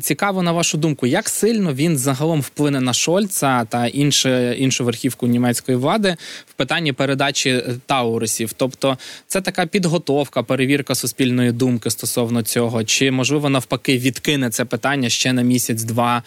Цікаво, 0.00 0.42
на 0.42 0.52
вашу 0.52 0.78
думку, 0.78 1.06
як 1.06 1.28
сильно 1.28 1.74
він 1.74 1.98
загалом 1.98 2.40
вплине 2.40 2.80
на 2.80 2.92
Шольца 2.92 3.64
та 3.64 3.86
інше, 3.86 4.56
іншу 4.58 4.84
верхівку 4.84 5.26
німецької 5.26 5.78
влади 5.78 6.16
в 6.46 6.52
питанні 6.52 6.92
передачі 6.92 7.50
е, 7.50 7.74
Таурусів? 7.86 8.52
Тобто, 8.52 8.98
це 9.26 9.40
така 9.40 9.66
підготовка, 9.66 10.42
перевірка 10.42 10.94
суспільної 10.94 11.52
думки 11.52 11.90
стосовно 11.90 12.42
цього, 12.42 12.84
чи 12.84 13.10
можливо 13.10 13.48
навпаки 13.48 13.98
відкине 13.98 14.50
це 14.50 14.64
питання 14.64 15.08
ще 15.08 15.32
на 15.32 15.42
місяць, 15.42 15.82
два, 15.82 16.22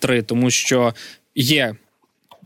три, 0.00 0.22
тому 0.22 0.50
що 0.50 0.94
є 1.34 1.74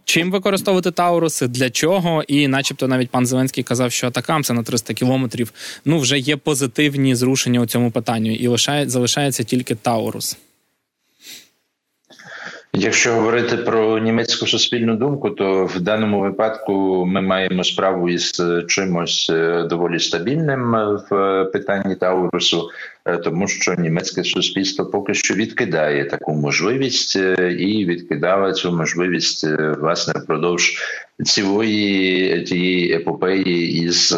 чим 0.05 0.31
використовувати 0.31 0.91
Тауруси, 0.91 1.49
для 1.49 1.71
чого, 1.71 2.23
і, 2.29 2.49
начебто, 2.49 2.89
навіть 2.89 3.11
пан 3.11 3.27
Зеленський 3.27 3.65
казав, 3.65 3.93
що 3.93 4.07
атакам 4.07 4.45
це 4.45 4.53
на 4.53 4.63
300 4.63 4.95
кілометрів. 4.95 5.53
Ну 5.85 5.99
вже 5.99 6.19
є 6.19 6.37
позитивні 6.37 7.15
зрушення 7.15 7.61
у 7.61 7.67
цьому 7.67 7.91
питанні, 7.91 8.35
і 8.35 8.47
лишає 8.47 8.89
залишається 8.89 9.45
тільки 9.45 9.75
Таурус. 9.75 10.39
Якщо 12.73 13.15
говорити 13.15 13.57
про 13.57 13.99
німецьку 13.99 14.47
суспільну 14.47 14.97
думку, 14.97 15.31
то 15.31 15.65
в 15.65 15.81
даному 15.81 16.21
випадку 16.21 17.05
ми 17.07 17.21
маємо 17.21 17.65
справу 17.65 18.09
із 18.09 18.43
чимось 18.69 19.31
е, 19.31 19.63
доволі 19.63 19.99
стабільним 19.99 20.77
в 21.11 21.45
питанні 21.53 21.95
Таурусу, 21.95 22.71
е, 23.05 23.17
тому 23.17 23.49
що 23.49 23.75
німецьке 23.75 24.25
суспільство 24.25 24.87
поки 24.87 25.15
що 25.15 25.35
відкидає 25.35 26.05
таку 26.05 26.35
можливість 26.35 27.17
е, 27.17 27.53
і 27.53 27.85
відкидала 27.85 28.53
цю 28.53 28.73
можливість 28.73 29.47
власне 29.79 30.21
впродовж 30.21 30.79
цілої 31.25 32.43
тієї 32.43 32.93
епопеї 32.93 33.83
із 33.83 34.17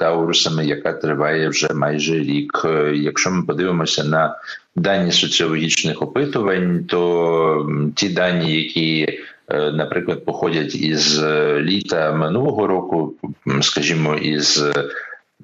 Таурусами, 0.00 0.66
яка 0.66 0.92
триває 0.92 1.48
вже 1.48 1.74
майже 1.74 2.14
рік. 2.14 2.66
Якщо 2.94 3.30
ми 3.30 3.42
подивимося 3.42 4.04
на 4.04 4.36
дані 4.76 5.12
соціологічних 5.12 6.02
опитувань, 6.02 6.84
то 6.84 7.68
ті 7.94 8.08
дані, 8.08 8.56
які 8.56 9.18
е, 9.48 9.70
Наприклад, 9.72 10.24
походять 10.24 10.74
із 10.74 11.22
е, 11.22 11.60
літа 11.60 12.12
минулого 12.12 12.66
року, 12.66 13.14
скажімо, 13.60 14.14
із 14.14 14.64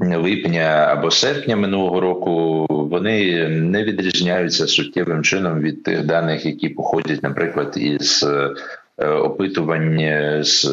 липня 0.01 0.87
або 0.91 1.11
серпня 1.11 1.57
минулого 1.57 2.01
року, 2.01 2.67
вони 2.71 3.49
не 3.49 3.85
відрізняються 3.85 4.67
суттєвим 4.67 5.23
чином 5.23 5.61
від 5.61 5.83
тих 5.83 6.05
даних, 6.05 6.47
які 6.47 6.69
походять, 6.69 7.23
наприклад, 7.23 7.75
із 7.77 8.27
опитувань 9.01 10.01
з 10.45 10.69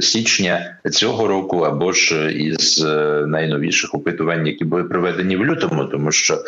січня 0.00 0.76
цього 0.90 1.26
року, 1.26 1.60
або 1.60 1.92
ж 1.92 2.32
із 2.32 2.86
найновіших 3.26 3.94
опитувань, 3.94 4.46
які 4.46 4.64
були 4.64 4.84
проведені 4.84 5.36
в 5.36 5.46
лютому, 5.46 5.84
тому 5.84 6.12
що 6.12 6.38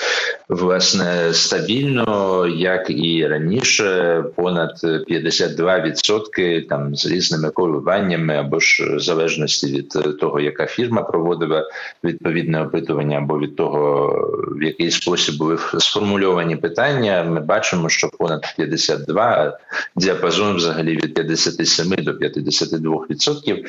власне 0.48 1.32
стабільно, 1.32 2.46
як 2.56 2.90
і 2.90 3.26
раніше, 3.26 4.24
понад 4.36 4.70
52% 4.84 6.68
там 6.68 6.96
з 6.96 7.06
різними 7.06 7.50
коливаннями, 7.50 8.36
або 8.36 8.60
ж 8.60 8.96
в 8.96 9.00
залежності 9.00 9.66
від 9.66 10.18
того, 10.20 10.40
яка 10.40 10.66
фірма 10.66 11.02
проводила 11.02 11.64
відповідне 12.04 12.62
опитування, 12.62 13.18
або 13.18 13.38
від 13.38 13.56
того, 13.56 14.12
в 14.56 14.62
який 14.62 14.90
спосіб 14.90 15.38
були 15.38 15.58
сформульовані 15.78 16.56
питання. 16.56 17.24
Ми 17.24 17.40
бачимо, 17.40 17.88
що 17.88 18.08
понад 18.18 18.54
52, 18.56 19.58
діапазон 19.96 20.56
взагалі 20.56 20.95
від 20.96 21.14
57 21.14 22.04
до 22.04 22.12
52% 22.12 23.52
е, 23.52 23.64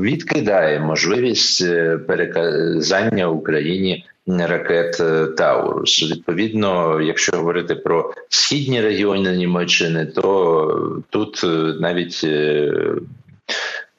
відкидає 0.00 0.80
можливість 0.80 1.62
е, 1.62 1.98
переказання 1.98 3.28
Україні 3.28 4.04
ракет 4.26 5.00
е, 5.00 5.26
Таурус. 5.26 6.10
Відповідно, 6.12 7.00
якщо 7.00 7.36
говорити 7.36 7.74
про 7.74 8.14
східні 8.28 8.80
регіони 8.80 9.36
Німеччини, 9.36 10.06
то 10.06 11.02
тут 11.10 11.40
навіть 11.80 12.26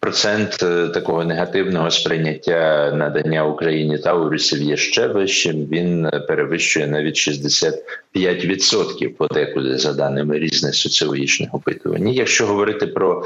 процент 0.06 0.64
е, 0.64 0.88
такого 0.88 1.24
негативного 1.24 1.92
сприйняття 1.92 2.92
надання 2.96 3.46
Україні 3.46 3.98
Таурусів 3.98 4.62
є 4.62 4.78
ще 4.78 5.08
вищим. 5.08 5.56
Він 5.72 6.10
перевищує 6.28 6.88
навіть 6.88 7.16
65% 7.16 9.10
подекуди 9.18 9.78
за 9.78 9.94
даними 9.94 10.40
різних 10.40 10.76
соціологічних 10.76 11.54
опитувань. 11.54 12.08
Якщо 12.08 12.48
говорити 12.48 12.88
про 12.88 13.24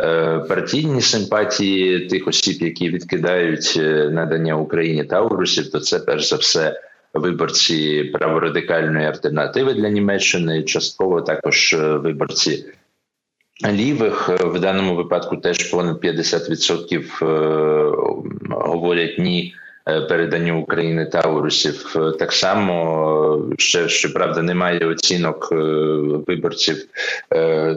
е, 0.00 0.38
партійні 0.38 1.00
симпатії 1.00 2.00
тих 2.00 2.28
осіб, 2.28 2.62
які 2.62 2.88
відкидають 2.88 3.74
е, 3.76 4.10
надання 4.12 4.56
Україні 4.56 5.04
Таурусів, 5.04 5.70
то 5.70 5.80
це 5.80 5.98
перш 5.98 6.28
за 6.28 6.36
все. 6.36 6.80
Виборці 7.14 8.04
праворадикальної 8.04 9.06
альтернативи 9.06 9.74
для 9.74 9.88
Німеччини, 9.88 10.62
частково 10.62 11.20
також 11.20 11.76
виборці 11.78 12.64
лівих 13.70 14.28
е, 14.28 14.44
в 14.44 14.60
даному 14.60 14.94
випадку 14.94 15.36
теж 15.36 15.70
понад 15.70 16.04
50% 16.04 17.02
е, 17.22 17.26
говорять 18.50 19.18
ні. 19.18 19.54
Е, 19.88 20.00
переданню 20.00 20.60
України 20.60 21.06
Таурусів 21.06 21.96
так 22.18 22.32
само 22.32 23.48
ще 23.58 23.88
щоправда 23.88 24.42
немає 24.42 24.86
оцінок 24.86 25.48
виборців 26.26 26.76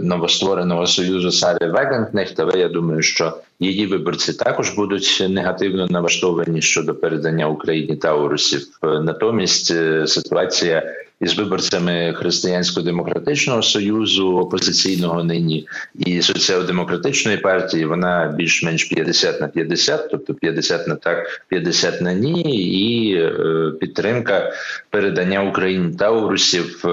новоствореного 0.01 0.87
союзу 0.87 1.31
Сари 1.31 1.71
Вагенкнехт, 1.71 2.39
але 2.39 2.59
я 2.59 2.69
думаю, 2.69 3.01
що 3.01 3.37
її 3.59 3.87
виборці 3.87 4.33
також 4.33 4.69
будуть 4.69 5.25
негативно 5.29 5.87
налаштовані 5.87 6.61
щодо 6.61 6.95
передання 6.95 7.47
Україні 7.47 7.95
Таурусів. 7.95 8.67
Натомість 8.83 9.65
ситуація 10.07 11.04
із 11.19 11.37
виборцями 11.37 12.13
християнсько-демократичного 12.17 13.61
союзу 13.61 14.37
опозиційного 14.37 15.23
нині. 15.23 15.67
І 15.95 16.21
соціал-демократичної 16.21 17.37
партії 17.37 17.85
вона 17.85 18.33
більш-менш 18.37 18.83
50 18.83 19.41
на 19.41 19.47
50, 19.47 20.09
тобто 20.11 20.33
50 20.33 20.87
на 20.87 20.95
так, 20.95 21.41
50 21.47 22.01
на 22.01 22.13
ні, 22.13 22.41
і 22.67 23.15
е, 23.15 23.71
підтримка 23.79 24.51
передання 24.89 25.43
Україні 25.43 25.95
Таурусів 25.95 26.81
е, 26.85 26.89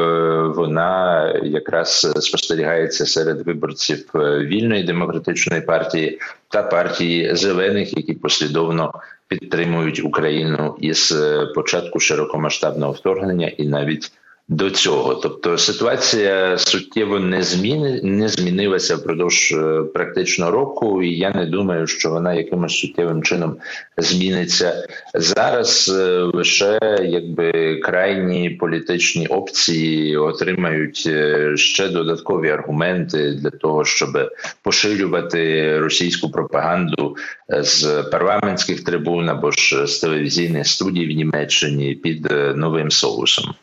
вона 0.57 1.29
якраз 1.45 2.13
спостерігається 2.21 3.07
серед 3.07 3.47
виборців 3.47 4.05
е, 4.15 4.19
вільної 4.39 4.85
демократичної 4.85 5.63
партії 5.63 6.19
та 6.49 6.63
партії 6.63 7.37
зелених, 7.37 7.97
які 7.97 8.13
послідовно 8.13 8.93
підтримують 9.39 10.05
Україну 10.05 10.77
із 10.81 11.13
е, 11.13 11.47
початку 11.55 12.01
широкомасштабного 12.01 12.93
вторгнення 12.93 13.49
і 13.49 13.67
навіть 13.67 14.13
до 14.49 14.71
цього. 14.71 15.15
Тобто 15.15 15.59
ситуація 15.59 16.59
суттєво 16.59 17.19
не 17.19 17.43
зміни 17.43 18.01
не 18.03 18.29
змінилася 18.29 18.97
впродовж 18.97 19.53
е, 19.53 19.83
практично 19.95 20.51
року, 20.51 21.03
і 21.03 21.19
я 21.19 21.31
не 21.31 21.47
думаю, 21.47 21.87
що 21.87 22.11
вона 22.11 22.35
якимось 22.35 22.79
суттєвим 22.79 23.23
чином 23.23 23.57
зміниться 23.97 24.89
зараз. 25.15 25.89
Е, 25.89 26.19
лише 26.35 26.79
якби 27.03 27.77
крайні 27.77 28.51
політичні 28.51 29.27
опції 29.27 30.17
отримають 30.17 31.05
е, 31.07 31.53
ще 31.57 31.89
додаткові 31.89 32.51
аргументи 32.51 33.33
для 33.33 33.51
того, 33.51 33.85
щоб 33.85 34.11
поширювати 34.63 35.79
російську 35.79 36.31
пропаганду 36.31 37.17
з 37.49 38.03
парламентських 38.03 38.85
трибун 38.85 39.29
або 39.29 39.51
ж 39.51 39.87
з 39.87 39.99
телевізійних 39.99 40.67
студій 40.67 41.07
в 41.07 41.11
Німеччині 41.11 41.95
під 41.95 42.33
новим 42.57 42.91
соусом. 42.91 43.55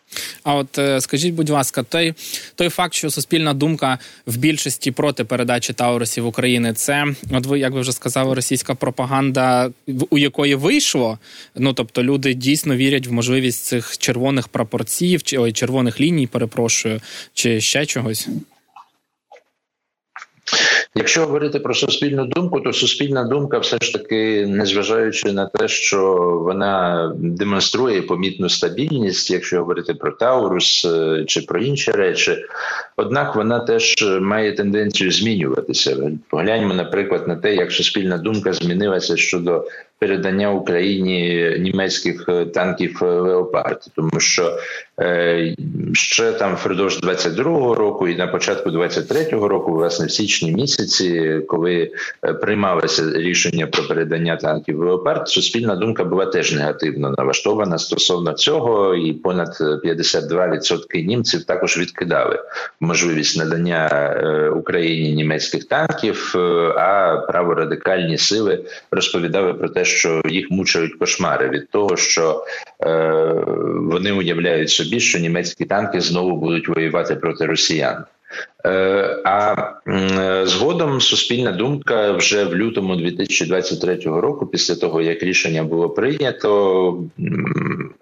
А 0.43 0.55
от 0.55 0.77
е, 0.77 1.01
скажіть, 1.01 1.33
будь 1.33 1.49
ласка, 1.49 1.83
той 1.83 2.13
той 2.55 2.69
факт, 2.69 2.93
що 2.93 3.09
суспільна 3.09 3.53
думка 3.53 3.99
в 4.25 4.37
більшості 4.37 4.91
проти 4.91 5.23
передачі 5.23 5.73
Таурусів 5.73 6.25
України, 6.25 6.73
це 6.73 7.05
от 7.31 7.45
ви 7.45 7.59
як 7.59 7.73
ви 7.73 7.81
вже 7.81 7.91
сказали, 7.91 8.35
російська 8.35 8.75
пропаганда, 8.75 9.71
у 10.09 10.17
якої 10.17 10.55
вийшло. 10.55 11.19
Ну 11.55 11.73
тобто, 11.73 12.03
люди 12.03 12.33
дійсно 12.33 12.75
вірять 12.75 13.07
в 13.07 13.11
можливість 13.11 13.65
цих 13.65 13.97
червоних 13.97 14.47
прапорців 14.47 15.23
чи 15.23 15.37
ой, 15.37 15.53
червоних 15.53 16.01
ліній, 16.01 16.27
перепрошую, 16.27 17.01
чи 17.33 17.61
ще 17.61 17.85
чогось. 17.85 18.27
Якщо 20.99 21.21
говорити 21.21 21.59
про 21.59 21.73
суспільну 21.73 22.25
думку, 22.25 22.59
то 22.59 22.73
суспільна 22.73 23.23
думка, 23.23 23.59
все 23.59 23.77
ж 23.81 23.93
таки, 23.93 24.47
незважаючи 24.47 25.31
на 25.31 25.45
те, 25.45 25.67
що 25.67 26.15
вона 26.45 27.11
демонструє 27.15 28.01
помітну 28.01 28.49
стабільність, 28.49 29.31
якщо 29.31 29.57
говорити 29.57 29.93
про 29.93 30.11
Таурус 30.11 30.85
е, 30.85 31.23
чи 31.27 31.41
про 31.41 31.59
інші 31.59 31.91
речі, 31.91 32.37
однак 32.95 33.35
вона 33.35 33.59
теж 33.59 33.95
має 34.21 34.51
тенденцію 34.51 35.11
змінюватися. 35.11 36.11
Погляньмо, 36.29 36.73
наприклад, 36.73 37.27
на 37.27 37.35
те, 37.35 37.55
як 37.55 37.71
суспільна 37.71 38.17
думка 38.17 38.53
змінилася 38.53 39.17
щодо 39.17 39.65
передання 39.99 40.51
Україні 40.51 41.49
німецьких 41.59 42.25
е, 42.29 42.45
танків 42.45 42.99
е, 43.01 43.05
Леопард, 43.05 43.85
тому 43.95 44.19
що 44.19 44.57
е, 44.99 45.55
ще 45.93 46.31
там 46.31 46.55
впродовж 46.55 47.03
22-го 47.03 47.75
року 47.75 48.07
і 48.07 48.15
на 48.15 48.27
початку 48.27 48.69
23-го 48.69 49.47
року, 49.47 49.71
власне, 49.71 50.05
в 50.05 50.11
січні 50.11 50.51
місяці, 50.51 51.39
коли 51.47 51.91
приймалося 52.41 53.03
рішення 53.15 53.67
про 53.67 53.83
передання 53.83 54.35
танків 54.35 54.79
Леопард, 54.79 55.29
суспільна 55.29 55.75
думка 55.75 56.03
була 56.03 56.25
теж 56.25 56.53
негативно 56.53 57.15
налаштована 57.17 57.77
стосовно 57.77 58.33
цього, 58.33 58.95
і 58.95 59.13
понад 59.13 59.57
52% 59.85 61.05
німців 61.05 61.43
також 61.43 61.77
відкидали 61.77 62.39
можливість 62.79 63.37
надання 63.37 63.89
Україні 64.55 65.15
німецьких 65.15 65.63
танків, 65.63 66.33
а 66.77 67.17
праворадикальні 67.27 68.17
сили 68.17 68.65
розповідали 68.91 69.53
про 69.53 69.69
те, 69.69 69.85
що 69.89 70.21
їх 70.29 70.51
мучають 70.51 70.95
кошмари 70.95 71.49
від 71.49 71.69
того, 71.69 71.97
що 71.97 72.45
е, 72.83 72.87
вони 73.81 74.11
уявляють 74.11 74.69
собі, 74.69 74.99
що 74.99 75.19
німецькі 75.19 75.65
танки 75.65 76.01
знову 76.01 76.37
будуть 76.37 76.67
воювати 76.67 77.15
проти 77.15 77.45
росіян. 77.45 78.05
Е, 78.65 79.21
а 79.25 79.55
згодом 80.45 81.01
суспільна 81.01 81.51
думка 81.51 82.11
вже 82.11 82.43
в 82.43 82.55
лютому 82.55 82.95
2023 82.95 83.95
року, 83.95 84.45
після 84.45 84.75
того 84.75 85.01
як 85.01 85.23
рішення 85.23 85.63
було 85.63 85.89
прийнято, 85.89 87.03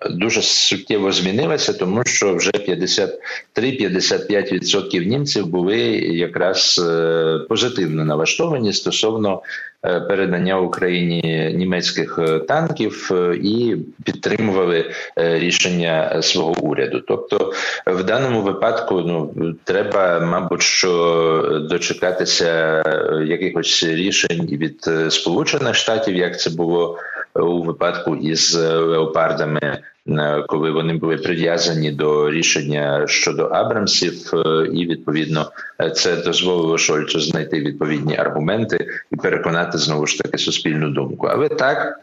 дуже 0.09 0.41
суттєво 0.41 1.11
змінилася, 1.11 1.73
тому 1.73 2.03
що 2.05 2.35
вже 2.35 2.51
53-55% 2.51 5.05
німців 5.05 5.47
були 5.47 5.79
якраз 5.97 6.85
е, 6.89 7.39
позитивно 7.49 8.05
налаштовані 8.05 8.73
стосовно 8.73 9.41
Е, 9.76 9.76
передання 9.81 10.59
Україні 10.59 11.53
німецьких 11.57 12.19
е, 12.19 12.39
танків 12.39 13.09
е, 13.11 13.35
і 13.35 13.77
підтримували 14.03 14.91
рішення 15.15 16.21
свого 16.21 16.55
уряду. 16.61 17.03
Тобто, 17.07 17.53
в 17.87 18.03
даному 18.03 18.41
випадку 18.41 19.01
ну 19.01 19.55
треба, 19.63 20.19
мабуть, 20.19 20.61
що 20.61 21.67
дочекатися 21.69 22.83
якихось 23.25 23.83
рішень 23.83 24.47
від 24.51 24.89
Сполучених 25.13 25.75
Штатів, 25.75 26.15
як 26.15 26.39
це 26.39 26.49
було 26.49 26.97
у 27.39 27.63
випадку 27.63 28.15
із 28.15 28.55
леопардами 28.65 29.79
Е, 30.09 30.43
коли 30.47 30.71
вони 30.71 30.93
були 30.93 31.17
прив'язані 31.17 31.91
до 31.91 32.31
рішення 32.31 33.07
щодо 33.07 33.43
Абрамсів, 33.43 34.31
е, 34.33 34.67
і 34.73 34.87
відповідно 34.87 35.51
е, 35.81 35.89
це 35.89 36.15
дозволило 36.15 36.77
Шольцу 36.77 37.19
знайти 37.19 37.59
відповідні 37.59 38.17
аргументи 38.17 38.87
і 39.11 39.15
переконати 39.15 39.77
знову 39.77 40.07
ж 40.07 40.17
таки 40.17 40.37
суспільну 40.37 40.89
думку. 40.89 41.27
Але 41.27 41.49
так 41.49 41.99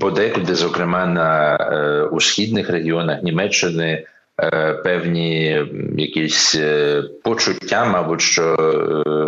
подекуди, 0.00 0.54
зокрема 0.54 1.06
на 1.06 2.08
у 2.12 2.20
східних 2.20 2.70
регіонах 2.70 3.22
Німеччини. 3.22 4.06
Е, 4.42 4.72
певні 4.72 5.64
якісь 5.96 6.54
е, 6.54 7.02
почуття, 7.24 7.84
мабуть, 7.84 8.20
що 8.20 8.56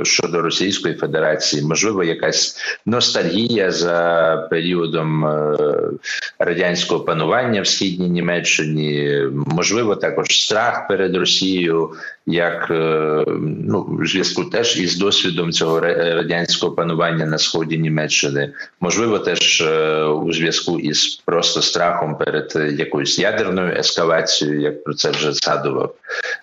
е, 0.00 0.04
щодо 0.04 0.42
Російської 0.42 0.94
Федерації, 0.94 1.62
можливо, 1.62 2.04
якась 2.04 2.56
ностальгія 2.86 3.70
за 3.70 4.48
періодом 4.50 5.24
радянського 6.38 7.04
панування 7.04 7.62
в 7.62 7.66
східній 7.66 8.08
Німеччині, 8.08 9.22
можливо, 9.32 9.96
також 9.96 10.26
страх 10.42 10.88
перед 10.88 11.16
Росією, 11.16 11.90
як 12.26 12.66
ну 13.40 13.86
в 14.00 14.06
зв'язку 14.06 14.44
теж 14.44 14.80
із 14.80 14.98
досвідом 14.98 15.52
цього 15.52 15.80
радянського 15.80 16.72
панування 16.72 17.26
на 17.26 17.38
сході 17.38 17.78
Німеччини, 17.78 18.52
можливо, 18.80 19.18
теж 19.18 19.64
у 20.24 20.32
зв'язку 20.32 20.78
із 20.78 21.22
просто 21.24 21.62
страхом 21.62 22.18
перед 22.18 22.78
якоюсь 22.78 23.18
ядерною 23.18 23.76
ескалацією, 23.76 24.60
як 24.60 24.84
про 24.84 24.94
це 24.94 25.10
вже 25.10 25.32
згадував, 25.32 25.94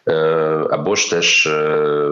е, 0.08 0.14
або 0.72 0.96
ж 0.96 1.10
теж 1.10 1.48
е, 1.48 2.10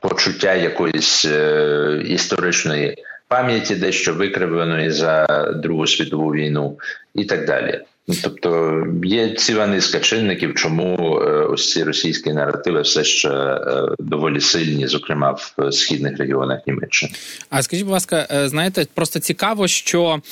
почуття 0.00 0.54
якоїсь 0.54 1.24
е, 1.24 2.02
історичної 2.08 3.04
пам'яті, 3.28 3.74
дещо 3.74 4.14
викривленої 4.14 4.90
за 4.90 5.26
Другу 5.62 5.86
світову 5.86 6.32
війну, 6.32 6.78
і 7.14 7.24
так 7.24 7.46
далі. 7.46 7.80
Ну, 8.10 8.14
тобто 8.22 8.82
є 9.04 9.34
ціла 9.34 9.66
низка 9.66 10.00
чинників, 10.00 10.54
чому 10.54 11.20
е, 11.20 11.30
ось 11.30 11.72
ці 11.72 11.84
російські 11.84 12.32
наративи 12.32 12.80
все 12.80 13.04
ще 13.04 13.28
е, 13.28 13.88
доволі 13.98 14.40
сильні, 14.40 14.86
зокрема 14.86 15.30
в 15.30 15.72
східних 15.72 16.18
регіонах 16.18 16.66
Німеччини. 16.66 17.12
А 17.50 17.62
скажіть, 17.62 17.84
будь 17.84 17.92
ласка, 17.92 18.28
е, 18.30 18.48
знаєте, 18.48 18.86
просто 18.94 19.18
цікаво, 19.18 19.68
що, 19.68 20.22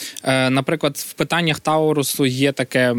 наприклад, 0.51 0.97
в 0.97 1.13
питаннях 1.13 1.61
Таурусу 1.61 2.27
є 2.27 2.53
таке 2.53 2.95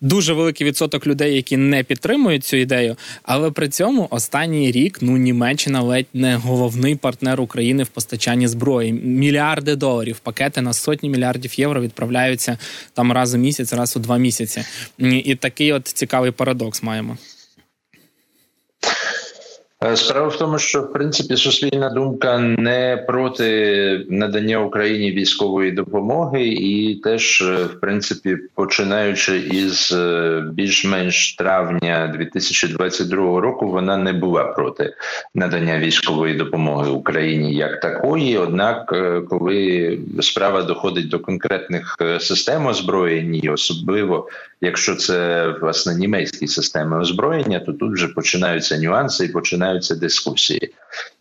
дуже 0.00 0.32
великий 0.32 0.66
відсоток 0.66 1.06
людей, 1.06 1.34
які 1.34 1.56
не 1.56 1.82
підтримують 1.82 2.44
цю 2.44 2.56
ідею, 2.56 2.96
але 3.22 3.50
при 3.50 3.68
цьому 3.68 4.08
останній 4.10 4.70
рік 4.70 4.98
ну 5.00 5.16
Німеччина 5.16 5.82
ледь 5.82 6.06
не 6.14 6.36
головний 6.36 6.96
партнер 6.96 7.40
України 7.40 7.82
в 7.82 7.88
постачанні 7.88 8.48
зброї. 8.48 8.92
Мільярди 8.92 9.76
доларів, 9.76 10.18
пакети 10.18 10.60
на 10.60 10.72
сотні 10.72 11.10
мільярдів 11.10 11.60
євро 11.60 11.80
відправляються 11.80 12.58
там 12.94 13.12
раз 13.12 13.34
у 13.34 13.38
місяць 13.38 13.72
раз 13.76 13.96
у 13.96 14.00
два 14.00 14.18
місяці. 14.18 14.64
І 14.98 15.34
такий 15.34 15.72
от 15.72 15.88
цікавий 15.88 16.30
парадокс 16.30 16.82
маємо. 16.82 17.18
Е, 19.84 19.96
справа 19.96 20.28
в 20.28 20.38
тому, 20.38 20.58
що 20.58 20.82
в 20.82 20.92
принципі 20.92 21.36
суспільна 21.36 21.88
думка 21.90 22.38
не 22.38 23.04
проти 23.06 24.06
надання 24.10 24.58
Україні 24.58 25.10
військової 25.10 25.72
допомоги, 25.72 26.48
і 26.48 26.94
теж, 26.94 27.42
е, 27.42 27.64
в 27.64 27.80
принципі, 27.80 28.36
починаючи 28.54 29.38
із 29.38 29.92
е, 29.92 30.44
більш-менш 30.52 31.36
травня 31.36 32.14
2022 32.18 33.40
року, 33.40 33.68
вона 33.70 33.96
не 33.96 34.12
була 34.12 34.44
проти 34.44 34.94
надання 35.34 35.78
військової 35.78 36.34
допомоги 36.34 36.90
Україні 36.90 37.54
як 37.54 37.80
такої. 37.80 38.38
Однак, 38.38 38.94
коли 39.28 39.98
справа 40.20 40.62
доходить 40.62 41.08
до 41.08 41.20
конкретних 41.20 41.96
систем 42.20 42.66
озброєння, 42.66 43.52
особливо 43.52 44.28
якщо 44.60 44.94
це 44.94 45.48
власне 45.60 45.94
німецькі 45.94 46.46
системи 46.46 46.98
озброєння, 46.98 47.60
то 47.60 47.72
тут 47.72 47.92
вже 47.92 48.08
починаються 48.08 48.78
нюанси 48.78 49.24
і 49.24 49.28
починаються 49.28 49.94
дискусії, 49.94 50.74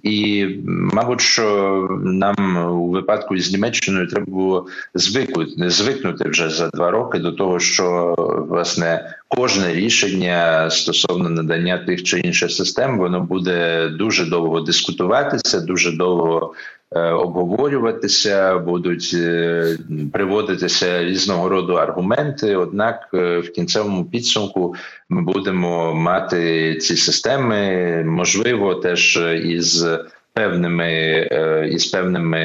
і 0.03 0.47
мабуть, 0.65 1.21
що 1.21 1.87
нам 2.03 2.57
у 2.71 2.89
випадку 2.89 3.37
з 3.37 3.51
Німеччиною 3.51 4.07
треба 4.07 4.25
було 4.25 4.67
звикнути, 4.93 5.69
звикнути 5.69 6.29
вже 6.29 6.49
за 6.49 6.69
два 6.69 6.91
роки 6.91 7.19
до 7.19 7.31
того, 7.31 7.59
що 7.59 8.15
власне 8.49 9.15
кожне 9.27 9.73
рішення 9.73 10.69
стосовно 10.69 11.29
надання 11.29 11.77
тих 11.77 12.03
чи 12.03 12.19
інших 12.19 12.51
систем, 12.51 12.97
воно 12.97 13.21
буде 13.21 13.89
дуже 13.89 14.25
довго 14.25 14.61
дискутуватися, 14.61 15.59
дуже 15.59 15.91
довго. 15.91 16.53
Е, 16.95 17.11
обговорюватися, 17.11 18.59
будуть 18.59 19.11
е, 19.13 19.77
приводитися 20.13 21.03
різного 21.03 21.49
роду 21.49 21.73
аргументи. 21.73 22.55
Однак, 22.55 23.09
е, 23.13 23.39
в 23.39 23.51
кінцевому 23.51 24.05
підсумку 24.05 24.75
ми 25.09 25.21
будемо 25.21 25.93
мати 25.93 26.75
ці 26.75 26.97
системи, 26.97 28.03
можливо, 28.03 28.75
теж 28.75 29.19
із 29.43 29.87
певними 30.35 31.27
із 31.71 31.85
певними, 31.85 32.43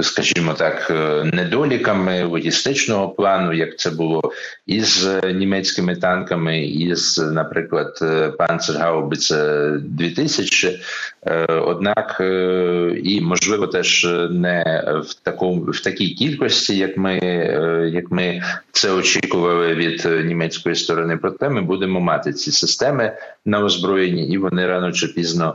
скажімо 0.00 0.54
так, 0.54 0.90
недоліками 1.24 2.24
логістичного 2.24 3.08
плану, 3.08 3.52
як 3.52 3.78
це 3.78 3.90
було 3.90 4.32
із 4.66 5.08
німецькими 5.34 5.96
танками, 5.96 6.66
із, 6.66 7.18
наприклад, 7.18 7.98
Панцергаубице 8.38 9.70
2000 9.82 10.80
Е, 11.26 11.46
однак 11.52 12.16
е, 12.20 13.00
і 13.04 13.20
можливо 13.20 13.66
теж 13.66 14.06
не 14.30 14.84
в 15.04 15.14
такому 15.14 15.62
в 15.62 15.80
такій 15.80 16.10
кількості, 16.10 16.76
як 16.76 16.96
ми 16.96 17.18
е, 17.22 17.90
як 17.92 18.10
ми 18.10 18.42
це 18.72 18.92
очікували 18.92 19.74
від 19.74 20.26
німецької 20.26 20.74
сторони. 20.74 21.16
Проте 21.16 21.48
ми 21.48 21.62
будемо 21.62 22.00
мати 22.00 22.32
ці 22.32 22.52
системи 22.52 23.16
на 23.44 23.64
озброєнні, 23.64 24.28
і 24.28 24.38
вони 24.38 24.66
рано 24.66 24.92
чи 24.92 25.06
пізно 25.06 25.54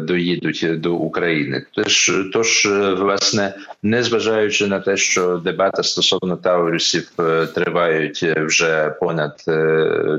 доїдуть 0.00 0.80
до 0.80 0.94
України. 0.94 1.64
Тож, 1.72 2.12
тож, 2.32 2.66
власне, 2.98 3.54
незважаючи 3.82 4.66
на 4.66 4.80
те, 4.80 4.96
що 4.96 5.36
дебати 5.36 5.82
стосовно 5.82 6.36
Таурусів 6.36 7.10
тривають 7.54 8.22
вже 8.22 8.90
понад 9.00 9.44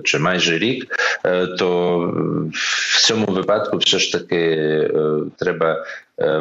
чи 0.04 0.20
майже 0.20 0.58
рік, 0.58 0.96
то 1.58 2.00
в 2.52 3.02
цьому 3.02 3.26
випадку 3.26 3.78
все 3.78 4.00
ж 4.00 4.12
таки. 4.12 4.38
Е, 4.38 4.89
треба, 5.38 5.72
е, 5.72 5.84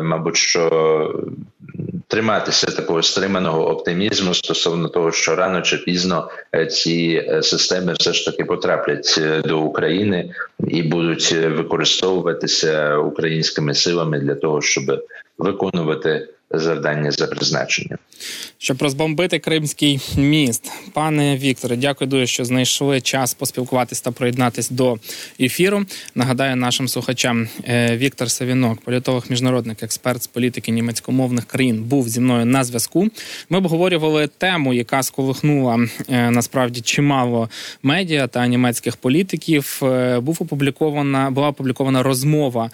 мабуть, 0.02 0.36
що 0.36 1.14
триматися 2.08 2.66
такого 2.66 3.02
стриманого 3.02 3.68
оптимізму 3.70 4.34
стосовно 4.34 4.88
того, 4.88 5.12
що 5.12 5.36
рано 5.36 5.62
чи 5.62 5.76
пізно 5.76 6.30
е, 6.54 6.66
ці 6.66 7.28
системи 7.42 7.92
все 7.92 8.12
ж 8.12 8.24
таки 8.24 8.44
потраплять 8.44 9.20
до 9.44 9.60
України 9.60 10.30
і 10.68 10.82
будуть 10.82 11.32
використовуватися 11.32 12.96
українськими 12.96 13.74
силами 13.74 14.18
для 14.18 14.34
того, 14.34 14.62
щоб 14.62 15.04
виконувати 15.38 16.28
завдання 16.50 17.10
за 17.10 17.26
призначенням. 17.26 17.98
Щоб 18.58 18.82
розбомбити 18.82 19.38
Кримський 19.38 20.00
міст, 20.16 20.72
пане 20.92 21.36
Вікторе, 21.36 21.76
дякую 21.76 22.10
дуже, 22.10 22.26
що 22.26 22.44
знайшли 22.44 23.00
час 23.00 23.34
поспілкуватись 23.34 24.00
та 24.00 24.10
приєднатись 24.10 24.70
до 24.70 24.96
ефіру. 25.40 25.84
Нагадаю 26.14 26.56
нашим 26.56 26.88
слухачам 26.88 27.48
е, 27.68 27.96
Віктор 27.96 28.30
Савінок, 28.30 28.80
політолог, 28.80 29.24
міжнародник, 29.28 29.82
експерт 29.82 30.22
з 30.22 30.26
політики 30.26 30.72
німецькомовних 30.72 31.44
країн, 31.44 31.82
був 31.82 32.08
зі 32.08 32.20
мною 32.20 32.46
на 32.46 32.64
зв'язку. 32.64 33.08
Ми 33.50 33.58
обговорювали 33.58 34.26
тему, 34.38 34.74
яка 34.74 35.02
сколихнула 35.02 35.88
е, 36.08 36.30
насправді 36.30 36.80
чимало 36.80 37.50
медіа 37.82 38.26
та 38.26 38.46
німецьких 38.46 38.96
політиків. 38.96 39.80
Е, 39.82 40.20
був 40.20 40.36
опублікована 40.40 41.30
була 41.30 41.48
опублікована 41.48 42.02
розмова 42.02 42.70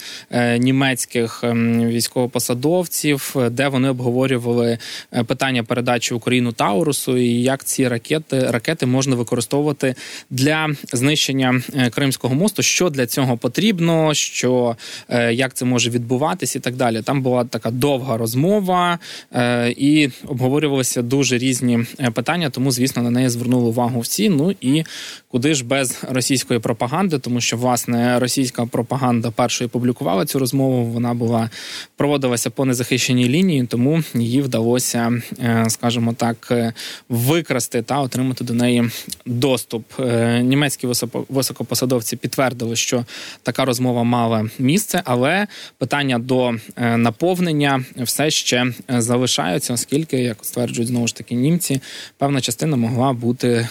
німецьких 0.59 1.45
ем, 1.45 1.87
військовопосадовців, 1.89 3.37
де 3.51 3.62
вони 3.69 3.89
обговорювали 3.89 4.79
питання 5.27 5.63
передачі 5.63 6.15
Україну 6.15 6.53
Таурусу 6.53 7.17
і 7.17 7.43
як 7.43 7.65
ці 7.65 7.89
ракети 7.89 8.51
ракети 8.51 8.87
можна 8.87 9.17
використовувати 9.17 9.95
для 10.31 10.69
знищення 10.93 11.63
е, 11.75 11.91
Кримського 11.91 12.35
мосту. 12.35 12.63
Що 12.63 12.91
для 12.91 13.07
цього 13.07 13.37
потрібно, 13.37 14.15
що 14.15 14.77
е, 15.09 15.35
як 15.35 15.55
це 15.55 15.65
може 15.65 15.91
відбуватись, 15.91 16.57
і 16.57 16.61
так 16.61 16.77
далі. 16.77 17.03
Там 17.03 17.23
була 17.23 17.45
така 17.45 17.71
довга 17.71 18.17
розмова 18.17 18.99
е, 19.35 19.75
і 19.77 20.11
обговорювалися 20.27 21.03
дуже 21.03 21.39
різні 21.39 21.81
питання. 22.15 22.51
Тому, 22.51 22.71
звісно, 22.71 23.03
на 23.03 23.11
неї 23.11 23.29
звернули 23.29 23.69
увагу 23.69 24.01
всі. 24.01 24.29
Ну 24.29 24.55
і 24.61 24.85
куди 25.29 25.55
ж 25.55 25.65
без 25.65 26.05
російської 26.09 26.61
пропаганди, 26.61 27.19
тому 27.19 27.41
що 27.41 27.57
власне 27.57 28.19
російська 28.19 28.67
пропаганда 28.67 29.31
першою 29.31 29.71
публікувала 29.71 30.27
цю 30.27 30.39
розмову. 30.39 30.85
Вона 30.85 31.15
була 31.15 31.51
проводилася 31.97 32.51
по 32.51 32.65
незахищеній 32.65 33.29
лінії, 33.29 33.52
тому 33.69 34.03
її 34.15 34.43
вдалося 34.43 35.23
Е, 35.43 35.65
скажімо 35.71 36.13
так, 36.13 36.49
е, 36.51 36.73
викрасти 37.09 37.83
та 37.83 38.01
отримати 38.01 38.45
до 38.45 38.55
неї 38.55 38.91
доступ. 39.27 39.85
Е, 40.01 40.41
німецькі 40.43 40.89
високопосадовці 41.29 42.17
підтвердили, 42.17 42.77
що 42.77 43.05
така 43.43 43.65
розмова 43.65 44.03
мала 44.03 44.49
місце, 44.59 45.03
але 45.05 45.47
питання 45.79 46.19
до 46.19 46.55
наповнення 46.77 47.85
все 47.97 48.31
ще 48.31 48.67
залишаються, 48.89 49.75
оскільки, 49.75 50.19
як 50.19 50.37
стверджують 50.43 50.89
знову 50.89 51.07
ж 51.07 51.17
таки 51.17 51.35
німці, 51.35 51.81
певна 52.19 52.41
частина 52.41 52.77
могла 52.77 53.13
бути 53.13 53.69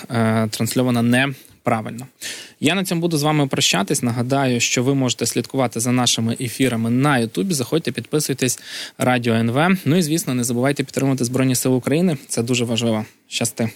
трансльована 0.50 1.02
не 1.02 1.28
правильно. 1.64 2.08
Я 2.60 2.76
на 2.76 2.84
цьому 2.84 3.02
буду 3.02 3.18
з 3.18 3.24
вами 3.24 3.48
прощатись. 3.48 4.04
Нагадаю, 4.04 4.60
що 4.60 4.84
ви 4.84 4.96
можете 4.96 5.26
слідкувати 5.26 5.80
за 5.80 5.92
нашими 5.92 6.38
ефірами 6.40 6.90
на 6.90 7.18
Ютубі. 7.18 7.54
Заходьте, 7.54 7.92
підписуйтесь 7.92 8.60
радіо 8.98 9.34
НВ. 9.34 9.78
Ну 9.86 9.96
і 9.96 10.02
звісно, 10.02 10.34
не 10.34 10.44
забувайте 10.44 10.84
підтримувати 10.84 11.24
Збройні 11.24 11.56
Сили 11.56 11.76
України. 11.76 12.18
Це 12.28 12.44
дуже 12.44 12.66
важливо. 12.66 13.06
Щасти. 13.28 13.70